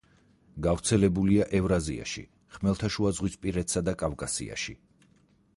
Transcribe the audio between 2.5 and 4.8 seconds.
ხმელთაშუაზღვისპირეთსა და კავკასიაში.